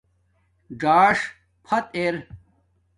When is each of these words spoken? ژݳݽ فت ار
ژݳݽ 0.81 1.17
فت 1.65 1.85
ار 1.99 2.15